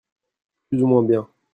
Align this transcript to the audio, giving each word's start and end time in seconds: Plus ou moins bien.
Plus 0.69 0.81
ou 0.81 0.87
moins 0.87 1.03
bien. 1.03 1.29